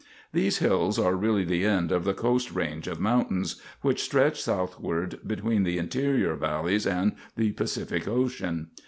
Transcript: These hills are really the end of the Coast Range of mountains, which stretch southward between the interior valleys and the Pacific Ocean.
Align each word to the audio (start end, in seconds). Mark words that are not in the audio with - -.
These 0.33 0.57
hills 0.57 0.97
are 0.97 1.13
really 1.15 1.43
the 1.45 1.63
end 1.63 1.91
of 1.91 2.05
the 2.05 2.15
Coast 2.15 2.51
Range 2.51 2.87
of 2.87 2.99
mountains, 2.99 3.61
which 3.81 4.01
stretch 4.01 4.41
southward 4.41 5.19
between 5.27 5.61
the 5.61 5.77
interior 5.77 6.33
valleys 6.33 6.87
and 6.87 7.11
the 7.37 7.51
Pacific 7.51 8.07
Ocean. 8.07 8.71